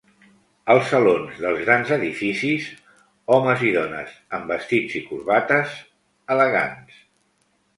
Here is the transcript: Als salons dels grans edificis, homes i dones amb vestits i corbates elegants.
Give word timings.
Als 0.75 0.85
salons 0.91 1.41
dels 1.43 1.59
grans 1.65 1.91
edificis, 1.97 2.65
homes 3.35 3.67
i 3.67 3.75
dones 3.77 4.17
amb 4.39 4.55
vestits 4.55 4.97
i 5.01 5.05
corbates 5.11 5.77
elegants. 6.39 6.99